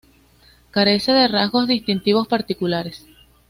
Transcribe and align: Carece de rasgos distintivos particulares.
Carece 0.71 1.11
de 1.11 1.27
rasgos 1.27 1.67
distintivos 1.67 2.27
particulares. 2.27 3.05